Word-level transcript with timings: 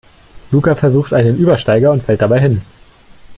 Luca 0.51 0.73
versucht 0.73 1.13
einen 1.13 1.37
Übersteiger 1.37 1.91
und 1.91 2.01
fällt 2.01 2.23
dabei 2.23 2.39
hin. 2.39 2.63